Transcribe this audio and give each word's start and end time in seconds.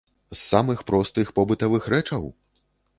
З 0.29 0.37
самых 0.51 0.81
простых 0.89 1.31
побытавых 1.37 1.83
рэчаў? 1.97 2.23